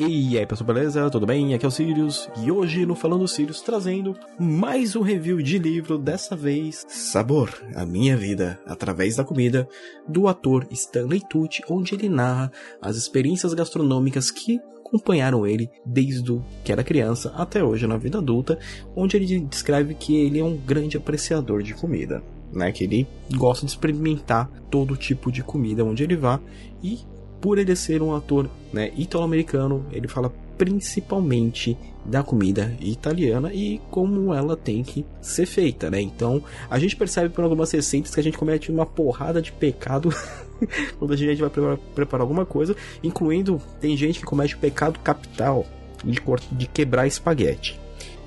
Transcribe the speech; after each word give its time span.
E 0.00 0.38
aí 0.38 0.46
pessoal, 0.46 0.68
beleza? 0.68 1.10
Tudo 1.10 1.26
bem? 1.26 1.54
Aqui 1.54 1.64
é 1.64 1.68
o 1.68 1.72
Sirius 1.72 2.30
e 2.40 2.52
hoje 2.52 2.86
no 2.86 2.94
Falando 2.94 3.26
Sirius 3.26 3.60
trazendo 3.60 4.14
mais 4.38 4.94
um 4.94 5.02
review 5.02 5.42
de 5.42 5.58
livro, 5.58 5.98
dessa 5.98 6.36
vez 6.36 6.86
Sabor, 6.88 7.52
a 7.74 7.84
minha 7.84 8.16
vida 8.16 8.60
através 8.64 9.16
da 9.16 9.24
comida, 9.24 9.68
do 10.06 10.28
ator 10.28 10.68
Stanley 10.70 11.20
Tucci, 11.28 11.64
onde 11.68 11.96
ele 11.96 12.08
narra 12.08 12.52
as 12.80 12.94
experiências 12.94 13.52
gastronômicas 13.54 14.30
que 14.30 14.60
acompanharam 14.86 15.44
ele 15.44 15.68
desde 15.84 16.40
que 16.62 16.70
era 16.70 16.84
criança 16.84 17.32
até 17.36 17.64
hoje 17.64 17.84
na 17.88 17.96
vida 17.96 18.18
adulta, 18.18 18.56
onde 18.94 19.16
ele 19.16 19.40
descreve 19.40 19.94
que 19.94 20.14
ele 20.14 20.38
é 20.38 20.44
um 20.44 20.56
grande 20.56 20.96
apreciador 20.96 21.60
de 21.60 21.74
comida, 21.74 22.22
né? 22.52 22.70
Que 22.70 22.84
ele 22.84 23.04
gosta 23.34 23.66
de 23.66 23.72
experimentar 23.72 24.48
todo 24.70 24.96
tipo 24.96 25.32
de 25.32 25.42
comida 25.42 25.84
onde 25.84 26.04
ele 26.04 26.14
vá 26.14 26.40
e 26.80 27.00
por 27.40 27.58
ele 27.58 27.74
ser 27.76 28.02
um 28.02 28.14
ator 28.14 28.48
né, 28.72 28.92
italo-americano, 28.96 29.84
ele 29.92 30.08
fala 30.08 30.32
principalmente 30.56 31.78
da 32.04 32.22
comida 32.22 32.74
italiana 32.80 33.52
e 33.52 33.80
como 33.90 34.34
ela 34.34 34.56
tem 34.56 34.82
que 34.82 35.04
ser 35.20 35.46
feita, 35.46 35.90
né? 35.90 36.00
Então, 36.00 36.42
a 36.68 36.78
gente 36.78 36.96
percebe 36.96 37.28
por 37.28 37.44
algumas 37.44 37.70
receitas 37.70 38.14
que 38.14 38.20
a 38.20 38.22
gente 38.22 38.38
comete 38.38 38.72
uma 38.72 38.86
porrada 38.86 39.40
de 39.42 39.52
pecado 39.52 40.08
quando 40.98 41.12
a 41.12 41.16
gente 41.16 41.40
vai 41.40 41.50
preparar, 41.50 41.78
preparar, 41.94 42.22
alguma 42.22 42.46
coisa, 42.46 42.74
incluindo 43.02 43.60
tem 43.80 43.96
gente 43.96 44.20
que 44.20 44.24
comete 44.24 44.54
o 44.54 44.58
pecado 44.58 44.98
capital 45.00 45.66
de, 46.04 46.20
de 46.52 46.66
quebrar 46.66 47.06
espaguete. 47.06 47.78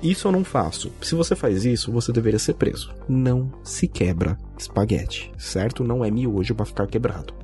Isso 0.02 0.26
eu 0.26 0.32
não 0.32 0.44
faço. 0.44 0.92
Se 1.00 1.14
você 1.14 1.36
faz 1.36 1.64
isso, 1.64 1.92
você 1.92 2.12
deveria 2.12 2.38
ser 2.38 2.54
preso. 2.54 2.92
Não 3.08 3.52
se 3.62 3.86
quebra 3.86 4.36
espaguete, 4.58 5.32
certo? 5.38 5.84
Não 5.84 6.04
é 6.04 6.10
miojo 6.10 6.54
para 6.54 6.66
ficar 6.66 6.86
quebrado. 6.86 7.34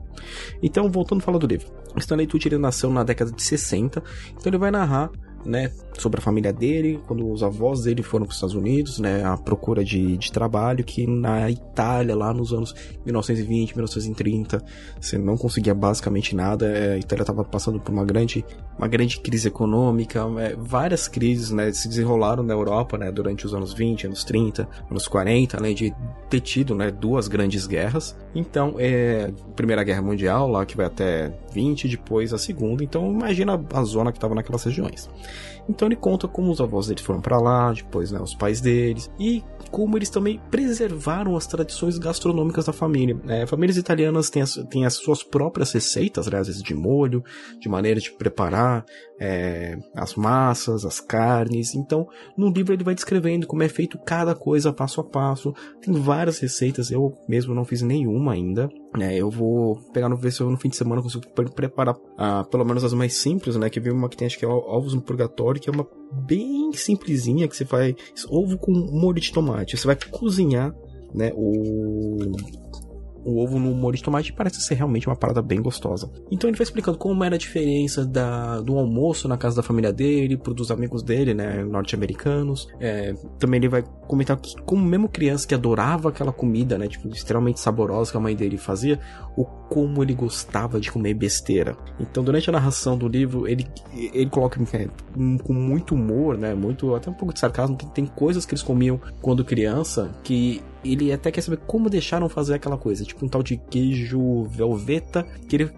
Então, 0.63 0.91
voltando 0.91 1.21
a 1.21 1.25
falar 1.25 1.39
do 1.39 1.47
livro. 1.47 1.69
Stanley 1.97 2.27
Tucci 2.27 2.51
nasceu 2.59 2.91
na 2.91 3.03
década 3.03 3.31
de 3.31 3.43
60, 3.43 4.03
então 4.33 4.43
ele 4.47 4.59
vai 4.59 4.71
narrar 4.71 5.11
né, 5.45 5.71
sobre 5.99 6.21
a 6.21 6.23
família 6.23 6.53
dele, 6.53 7.01
quando 7.07 7.31
os 7.31 7.43
avós 7.43 7.83
dele 7.83 8.03
foram 8.03 8.25
para 8.25 8.31
os 8.31 8.37
Estados 8.37 8.55
Unidos, 8.55 8.99
né, 8.99 9.25
à 9.25 9.37
procura 9.37 9.85
de, 9.85 10.17
de 10.17 10.31
trabalho, 10.31 10.85
que 10.85 11.07
na 11.07 11.51
Itália, 11.51 12.15
lá 12.15 12.33
nos 12.33 12.53
anos 12.53 12.75
1920, 13.05 13.75
1930, 13.75 14.63
você 15.01 15.19
não 15.19 15.37
conseguia 15.37 15.75
basicamente 15.75 16.35
nada, 16.35 16.67
é, 16.67 16.95
a 16.95 16.99
Itália 16.99 17.23
estava 17.23 17.45
passando 17.45 17.81
por 17.81 17.93
uma 17.93 18.05
grande, 18.05 18.45
uma 18.77 18.89
grande 18.89 19.21
crise 19.21 19.49
econômica, 19.49 20.25
é, 20.39 20.55
várias 20.57 21.09
crises, 21.09 21.51
né, 21.51 21.73
se 21.73 21.89
desenrolaram 21.89 22.43
na 22.43 22.55
Europa, 22.55 22.97
né, 22.97 23.11
durante 23.11 23.47
os 23.47 23.55
anos 23.55 23.73
20, 23.73 24.07
anos 24.07 24.25
30, 24.25 24.69
anos 24.91 25.09
40, 25.09 25.57
além 25.57 25.75
de 25.75 25.95
ter 26.31 26.41
tido, 26.41 26.75
né, 26.75 26.91
duas 26.91 27.29
grandes 27.29 27.67
guerras, 27.67 28.17
então, 28.35 28.75
é, 28.79 29.33
Primeira 29.57 29.83
Guerra 29.83 30.03
Mundial, 30.03 30.49
lá 30.49 30.65
que 30.65 30.77
vai 30.77 30.87
até 30.87 31.33
20, 31.53 31.89
depois 31.89 32.33
a 32.33 32.39
Segunda, 32.39 32.85
então 32.85 33.11
imagina 33.11 33.61
a 33.73 33.83
zona 33.83 34.13
que 34.13 34.19
estava 34.19 34.35
naquelas 34.35 34.63
regiões. 34.63 35.09
Então 35.69 35.87
ele 35.87 35.97
conta 35.97 36.27
como 36.27 36.51
os 36.51 36.61
avós 36.61 36.87
deles 36.87 37.03
foram 37.03 37.21
para 37.21 37.39
lá, 37.39 37.73
depois 37.73 38.11
né, 38.11 38.21
os 38.21 38.35
pais 38.35 38.61
deles, 38.61 39.11
e 39.19 39.45
como 39.71 39.99
eles 39.99 40.09
também 40.09 40.41
preservaram 40.51 41.37
as 41.37 41.47
tradições 41.47 41.99
gastronômicas 41.99 42.67
da 42.67 42.73
família. 42.73 43.21
É, 43.29 43.47
famílias 43.47 43.77
italianas 43.77 44.31
têm 44.31 44.43
as, 44.43 44.55
têm 44.71 44.87
as 44.87 44.95
suas 44.95 45.23
próprias 45.23 45.73
receitas, 45.73 46.27
né, 46.27 46.39
às 46.39 46.47
vezes 46.47 46.63
de 46.63 46.75
molho, 46.75 47.23
de 47.61 47.69
maneira 47.69 48.01
de 48.01 48.11
preparar 48.11 48.85
é, 49.21 49.77
as 49.95 50.15
massas, 50.15 50.85
as 50.85 51.01
carnes. 51.01 51.75
Então, 51.75 52.07
no 52.37 52.51
livro 52.51 52.73
ele 52.73 52.85
vai 52.85 52.95
descrevendo 52.95 53.47
como 53.47 53.63
é 53.63 53.69
feito 53.69 53.99
cada 53.99 54.35
coisa 54.35 54.73
passo 54.73 55.01
a 55.01 55.05
passo. 55.05 55.55
Tem 55.81 55.93
várias 55.93 56.39
receitas, 56.39 56.91
eu 56.91 57.13
mesmo 57.29 57.55
não 57.55 57.65
fiz 57.65 57.83
nenhuma 57.83 58.33
ainda. 58.33 58.69
É, 58.99 59.17
eu 59.17 59.31
vou 59.31 59.77
pegar 59.93 60.09
no 60.09 60.17
ver 60.17 60.33
se 60.33 60.41
eu 60.41 60.51
no 60.51 60.57
fim 60.57 60.69
de 60.69 60.77
semana 60.77 61.03
consigo 61.03 61.25
preparar 61.55 61.95
ah, 62.17 62.45
pelo 62.45 62.65
menos 62.65 62.83
as 62.83 62.95
mais 62.95 63.17
simples, 63.17 63.55
né? 63.57 63.69
Que 63.69 63.79
vi 63.79 63.91
uma 63.91 64.09
que 64.09 64.17
tem 64.17 64.27
acho 64.27 64.39
que 64.39 64.45
é 64.45 64.49
ovos 64.49 64.95
no 64.95 65.03
purgatório, 65.03 65.61
que 65.61 65.69
é 65.69 65.73
uma 65.73 65.87
bem 66.27 66.73
simplesinha 66.73 67.47
que 67.47 67.57
você 67.57 67.67
faz 67.67 67.95
ovo 68.31 68.57
com 68.57 68.73
molho 68.73 69.21
de 69.21 69.33
tomate. 69.33 69.77
Você 69.77 69.87
vai 69.87 69.97
cozinhar, 70.11 70.75
né? 71.15 71.33
O 71.35 72.17
o 73.25 73.43
ovo 73.43 73.59
no 73.59 73.75
molho 73.75 73.97
de 73.97 74.03
tomate 74.03 74.33
parece 74.33 74.61
ser 74.61 74.75
realmente 74.75 75.07
uma 75.07 75.17
parada 75.17 75.43
bem 75.43 75.61
gostosa. 75.61 76.11
Então 76.31 76.49
ele 76.49 76.57
vai 76.57 76.65
explicando 76.65 76.99
como 76.99 77.23
era 77.25 77.35
a 77.35 77.39
diferença 77.39 78.05
da, 78.05 78.61
do 78.61 78.79
almoço 78.79 79.29
na 79.29 79.37
casa 79.37 79.57
da 79.57 79.63
família 79.63 79.93
dele, 79.93 80.37
pro 80.37 80.55
dos 80.55 80.71
amigos 80.71 81.03
dele, 81.03 81.35
né, 81.35 81.65
norte-americanos. 81.65 82.69
É, 82.81 83.15
também 83.39 83.59
ele 83.59 83.69
vai 83.69 83.85
comentar 84.07 84.37
que, 84.37 84.55
como 84.63 84.85
mesmo 84.85 85.09
criança 85.09 85.47
que 85.47 85.55
adorava 85.55 86.09
aquela 86.09 86.33
comida, 86.33 86.79
né, 86.79 86.89
tipo, 86.89 87.09
extremamente 87.09 87.61
saborosa 87.61 88.11
que 88.11 88.17
a 88.17 88.21
mãe 88.21 88.35
dele 88.35 88.57
fazia, 88.57 88.99
o 89.37 89.45
como 89.69 90.03
ele 90.03 90.15
gostava 90.15 90.81
de 90.81 90.91
comer 90.91 91.15
besteira. 91.15 91.77
Então 92.01 92.25
durante 92.25 92.49
a 92.49 92.53
narração 92.53 92.97
do 92.97 93.07
livro, 93.07 93.47
ele, 93.47 93.67
ele 93.95 94.31
coloca 94.31 94.61
é, 94.73 94.89
com 95.43 95.53
muito 95.53 95.95
humor, 95.95 96.37
né, 96.37 96.55
muito, 96.55 96.95
até 96.95 97.11
um 97.11 97.15
pouco 97.15 97.33
de 97.35 97.41
sarcasmo, 97.41 97.77
que 97.77 97.87
tem 97.87 98.07
coisas 98.07 98.47
que 98.47 98.55
eles 98.55 98.63
comiam 98.63 99.01
quando 99.21 99.45
criança 99.45 100.11
que 100.23 100.63
ele 100.85 101.13
até 101.13 101.31
quer 101.31 101.41
saber 101.41 101.59
como 101.67 101.91
deixaram 101.91 102.29
fazer 102.29 102.55
aquela 102.55 102.79
coisa, 102.79 103.05
tipo 103.05 103.25
um 103.25 103.29
tal 103.29 103.43
de 103.43 103.57
queijo 103.57 104.45
velveta 104.45 105.25
que 105.49 105.57
ele 105.57 105.71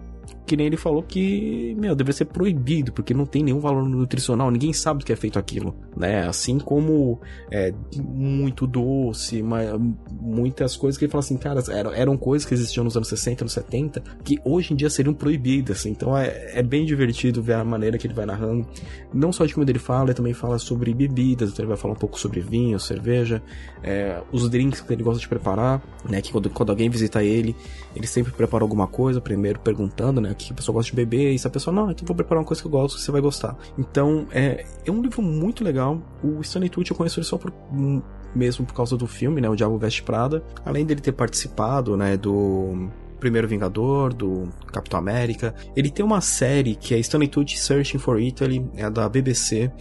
que 0.51 0.57
nem 0.57 0.67
ele 0.67 0.75
falou 0.75 1.01
que, 1.01 1.73
meu, 1.79 1.95
deveria 1.95 2.11
ser 2.11 2.25
proibido, 2.25 2.91
porque 2.91 3.13
não 3.13 3.25
tem 3.25 3.41
nenhum 3.41 3.61
valor 3.61 3.87
nutricional, 3.87 4.51
ninguém 4.51 4.73
sabe 4.73 4.99
do 4.99 5.05
que 5.05 5.13
é 5.13 5.15
feito 5.15 5.39
aquilo, 5.39 5.73
né? 5.95 6.27
Assim 6.27 6.59
como 6.59 7.21
é, 7.49 7.73
muito 7.95 8.67
doce, 8.67 9.41
mas, 9.41 9.69
muitas 10.11 10.75
coisas 10.75 10.97
que 10.97 11.05
ele 11.05 11.11
fala 11.11 11.23
assim, 11.23 11.37
cara, 11.37 11.63
eram, 11.69 11.93
eram 11.93 12.17
coisas 12.17 12.45
que 12.45 12.53
existiam 12.53 12.83
nos 12.83 12.97
anos 12.97 13.07
60, 13.07 13.45
anos 13.45 13.53
70, 13.53 14.03
que 14.25 14.39
hoje 14.43 14.73
em 14.73 14.75
dia 14.75 14.89
seriam 14.89 15.13
proibidas, 15.13 15.85
então 15.85 16.17
é, 16.17 16.59
é 16.59 16.61
bem 16.61 16.85
divertido 16.85 17.41
ver 17.41 17.53
a 17.53 17.63
maneira 17.63 17.97
que 17.97 18.05
ele 18.05 18.13
vai 18.13 18.25
narrando, 18.25 18.67
não 19.13 19.31
só 19.31 19.45
de 19.45 19.53
como 19.53 19.65
ele 19.69 19.79
fala, 19.79 20.07
ele 20.07 20.15
também 20.15 20.33
fala 20.33 20.59
sobre 20.59 20.93
bebidas, 20.93 21.51
então 21.51 21.63
ele 21.63 21.69
vai 21.69 21.77
falar 21.77 21.93
um 21.93 21.97
pouco 21.97 22.19
sobre 22.19 22.41
vinho, 22.41 22.77
cerveja, 22.77 23.41
é, 23.81 24.21
os 24.33 24.49
drinks 24.49 24.81
que 24.81 24.91
ele 24.91 25.01
gosta 25.01 25.21
de 25.21 25.29
preparar, 25.29 25.81
né? 26.09 26.21
Que 26.21 26.29
quando, 26.29 26.49
quando 26.49 26.71
alguém 26.71 26.89
visita 26.89 27.23
ele, 27.23 27.55
ele 27.95 28.05
sempre 28.05 28.33
prepara 28.33 28.65
alguma 28.65 28.85
coisa, 28.85 29.21
primeiro 29.21 29.61
perguntando, 29.61 30.19
né? 30.19 30.35
Que 30.47 30.53
a 30.53 30.55
pessoa 30.55 30.73
gosta 30.73 30.89
de 30.89 30.95
beber, 30.95 31.33
e 31.33 31.39
se 31.39 31.47
a 31.47 31.49
pessoa, 31.49 31.73
não, 31.73 31.91
então 31.91 32.05
vou 32.05 32.15
preparar 32.15 32.41
uma 32.41 32.47
coisa 32.47 32.61
que 32.61 32.67
eu 32.67 32.71
gosto, 32.71 32.97
que 32.97 33.01
você 33.01 33.11
vai 33.11 33.21
gostar. 33.21 33.57
Então, 33.77 34.27
é, 34.31 34.65
é 34.85 34.91
um 34.91 35.01
livro 35.01 35.21
muito 35.21 35.63
legal. 35.63 36.01
O 36.23 36.41
Stanley 36.41 36.69
Tucci 36.69 36.91
eu 36.91 36.97
conheço 36.97 37.19
ele 37.19 37.25
só 37.25 37.37
por, 37.37 37.53
hum, 37.71 38.01
mesmo 38.35 38.65
por 38.65 38.73
causa 38.73 38.97
do 38.97 39.07
filme, 39.07 39.41
né, 39.41 39.49
O 39.49 39.55
Diabo 39.55 39.77
Veste 39.77 40.03
Prada. 40.03 40.43
Além 40.65 40.85
dele 40.85 41.01
ter 41.01 41.11
participado, 41.11 41.97
né, 41.97 42.17
do 42.17 42.89
Primeiro 43.19 43.47
Vingador, 43.47 44.13
do 44.13 44.49
Capitão 44.71 44.99
América. 44.99 45.53
Ele 45.75 45.89
tem 45.89 46.03
uma 46.03 46.21
série 46.21 46.75
que 46.75 46.95
é 46.95 46.99
Stanley 46.99 47.27
Tucci 47.27 47.57
Searching 47.57 47.99
for 47.99 48.19
Italy, 48.19 48.65
é 48.75 48.89
da 48.89 49.07
BBC, 49.07 49.71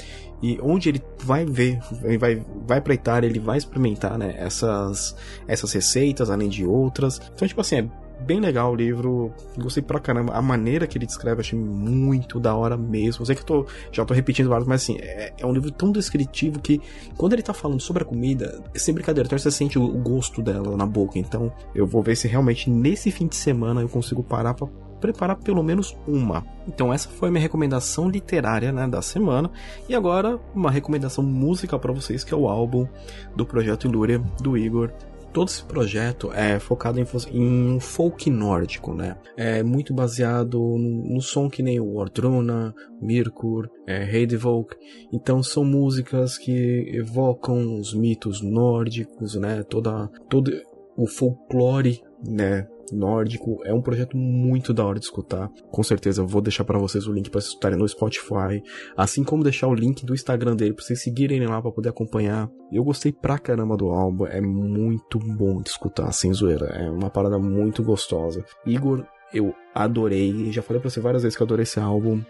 e 0.42 0.58
onde 0.62 0.88
ele 0.88 1.02
vai 1.18 1.44
ver, 1.44 1.80
ele 2.02 2.18
vai, 2.18 2.44
vai 2.66 2.80
pra 2.80 2.94
Itália, 2.94 3.26
ele 3.26 3.38
vai 3.38 3.58
experimentar, 3.58 4.18
né, 4.18 4.34
essas, 4.38 5.16
essas 5.46 5.72
receitas, 5.72 6.30
além 6.30 6.48
de 6.48 6.64
outras. 6.64 7.20
Então, 7.34 7.46
tipo 7.46 7.60
assim, 7.60 7.76
é 7.76 7.90
bem 8.20 8.40
legal 8.40 8.72
o 8.72 8.74
livro. 8.74 9.32
Gostei 9.56 9.82
pra 9.82 9.98
caramba. 9.98 10.32
A 10.32 10.42
maneira 10.42 10.86
que 10.86 10.96
ele 10.98 11.06
descreve, 11.06 11.40
achei 11.40 11.58
muito 11.58 12.38
da 12.38 12.54
hora 12.54 12.76
mesmo. 12.76 13.22
Eu 13.22 13.26
sei 13.26 13.34
que 13.34 13.42
eu 13.42 13.46
tô, 13.46 13.66
já 13.92 14.04
tô 14.04 14.14
repetindo 14.14 14.48
vários, 14.48 14.68
mas 14.68 14.82
assim, 14.82 14.98
é, 15.00 15.32
é, 15.38 15.46
um 15.46 15.52
livro 15.52 15.70
tão 15.70 15.90
descritivo 15.90 16.60
que 16.60 16.80
quando 17.16 17.32
ele 17.32 17.42
tá 17.42 17.52
falando 17.52 17.80
sobre 17.80 18.02
a 18.02 18.06
comida, 18.06 18.62
sem 18.74 18.94
brincadeira, 18.94 19.26
então 19.26 19.38
você 19.38 19.50
sente 19.50 19.78
o, 19.78 19.84
o 19.84 19.98
gosto 19.98 20.42
dela 20.42 20.76
na 20.76 20.86
boca. 20.86 21.18
Então, 21.18 21.52
eu 21.74 21.86
vou 21.86 22.02
ver 22.02 22.16
se 22.16 22.28
realmente 22.28 22.70
nesse 22.70 23.10
fim 23.10 23.26
de 23.26 23.36
semana 23.36 23.80
eu 23.80 23.88
consigo 23.88 24.22
parar 24.22 24.54
pra 24.54 24.68
preparar 25.00 25.36
pelo 25.36 25.62
menos 25.62 25.96
uma. 26.06 26.44
Então 26.68 26.92
essa 26.92 27.08
foi 27.08 27.28
a 27.28 27.32
minha 27.32 27.42
recomendação 27.42 28.08
literária 28.08 28.70
né, 28.70 28.86
da 28.86 29.02
semana. 29.02 29.50
E 29.88 29.94
agora 29.94 30.38
uma 30.54 30.70
recomendação 30.70 31.24
musical 31.24 31.80
para 31.80 31.92
vocês, 31.92 32.22
que 32.22 32.34
é 32.34 32.36
o 32.36 32.48
álbum 32.48 32.86
do 33.34 33.46
Projeto 33.46 33.88
Ilúria, 33.88 34.18
do 34.40 34.56
Igor 34.56 34.92
todo 35.32 35.48
esse 35.48 35.64
projeto 35.64 36.32
é 36.32 36.58
focado 36.58 37.00
em, 37.00 37.06
em 37.32 37.74
um 37.74 37.80
folk 37.80 38.30
nórdico, 38.30 38.94
né? 38.94 39.16
É 39.36 39.62
muito 39.62 39.94
baseado 39.94 40.58
no, 40.58 41.14
no 41.14 41.20
som 41.20 41.48
que 41.48 41.62
nem 41.62 41.80
o 41.80 41.96
Ordruna, 41.96 42.74
Mirkur, 43.00 43.68
é, 43.86 44.04
Heidevolk. 44.04 44.76
Então 45.12 45.42
são 45.42 45.64
músicas 45.64 46.36
que 46.36 46.90
evocam 46.94 47.78
os 47.78 47.94
mitos 47.94 48.40
nórdicos, 48.42 49.34
né? 49.36 49.62
Toda, 49.62 50.08
todo 50.28 50.50
o 50.96 51.06
folclore, 51.06 52.02
né? 52.24 52.66
nórdico. 52.92 53.60
É 53.64 53.72
um 53.72 53.80
projeto 53.80 54.16
muito 54.16 54.72
da 54.72 54.84
hora 54.84 54.98
de 54.98 55.04
escutar. 55.04 55.50
Com 55.70 55.82
certeza 55.82 56.22
vou 56.22 56.40
deixar 56.40 56.64
para 56.64 56.78
vocês 56.78 57.06
o 57.06 57.12
link 57.12 57.30
para 57.30 57.40
escutarem 57.40 57.78
no 57.78 57.88
Spotify, 57.88 58.62
assim 58.96 59.24
como 59.24 59.42
deixar 59.42 59.68
o 59.68 59.74
link 59.74 60.04
do 60.04 60.14
Instagram 60.14 60.56
dele 60.56 60.74
para 60.74 60.84
vocês 60.84 61.02
seguirem 61.02 61.44
lá 61.46 61.60
para 61.60 61.70
poder 61.70 61.88
acompanhar. 61.88 62.48
Eu 62.72 62.84
gostei 62.84 63.12
pra 63.12 63.38
caramba 63.38 63.76
do 63.76 63.90
álbum, 63.90 64.26
é 64.26 64.40
muito 64.40 65.18
bom 65.18 65.60
de 65.62 65.70
escutar, 65.70 66.10
sem 66.12 66.32
zoeira. 66.32 66.66
É 66.66 66.90
uma 66.90 67.10
parada 67.10 67.38
muito 67.38 67.82
gostosa. 67.82 68.44
Igor, 68.66 69.04
eu 69.32 69.54
adorei, 69.74 70.52
já 70.52 70.62
falei 70.62 70.80
para 70.80 70.90
você 70.90 71.00
várias 71.00 71.22
vezes 71.22 71.36
que 71.36 71.42
eu 71.42 71.46
adorei 71.46 71.62
esse 71.62 71.80
álbum. 71.80 72.20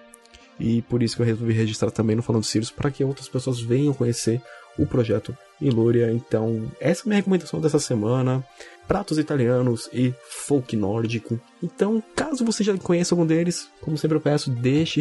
E 0.58 0.82
por 0.82 1.02
isso 1.02 1.16
que 1.16 1.22
eu 1.22 1.26
resolvi 1.26 1.54
registrar 1.54 1.90
também 1.90 2.14
no 2.14 2.22
Falando 2.22 2.44
Sirius 2.44 2.70
para 2.70 2.90
que 2.90 3.02
outras 3.02 3.28
pessoas 3.28 3.60
venham 3.60 3.94
conhecer 3.94 4.42
o 4.78 4.86
projeto 4.86 5.34
Ilúria. 5.60 6.10
Então, 6.12 6.70
essa 6.80 7.02
é 7.02 7.04
a 7.04 7.06
minha 7.08 7.16
recomendação 7.16 7.60
dessa 7.60 7.78
semana 7.78 8.44
pratos 8.90 9.18
italianos 9.18 9.88
e 9.92 10.12
folk 10.28 10.74
nórdico. 10.74 11.38
Então, 11.62 12.02
caso 12.16 12.44
você 12.44 12.64
já 12.64 12.76
conheça 12.76 13.14
algum 13.14 13.24
deles, 13.24 13.68
como 13.80 13.96
sempre 13.96 14.16
eu 14.16 14.20
peço, 14.20 14.50
deixe 14.50 15.00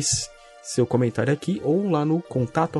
seu 0.62 0.86
comentário 0.86 1.34
aqui 1.34 1.60
ou 1.64 1.90
lá 1.90 2.06
no 2.06 2.22
contato 2.22 2.80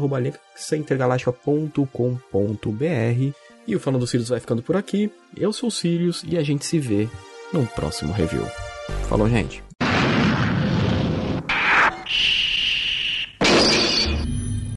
centergaláctica.com.br. 0.56 3.34
E 3.66 3.76
o 3.76 3.80
Falando 3.80 4.06
Sirius 4.06 4.30
vai 4.30 4.40
ficando 4.40 4.62
por 4.62 4.78
aqui. 4.78 5.12
Eu 5.36 5.52
sou 5.52 5.70
o 5.70 5.72
Sirius 5.72 6.24
e 6.28 6.38
a 6.38 6.44
gente 6.44 6.64
se 6.64 6.78
vê 6.78 7.10
num 7.52 7.66
próximo 7.66 8.14
review. 8.14 8.46
Falou, 9.08 9.28
gente! 9.28 9.69